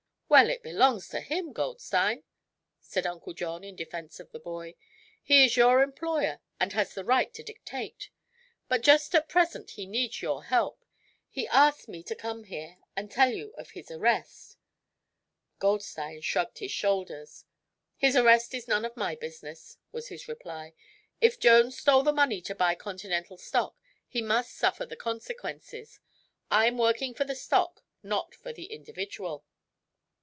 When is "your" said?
5.57-5.83, 10.21-10.45